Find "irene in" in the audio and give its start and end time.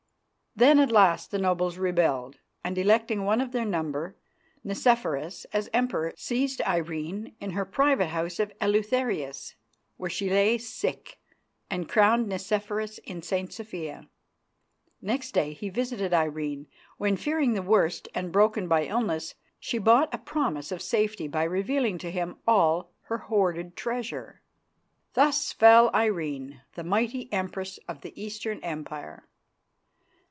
6.67-7.51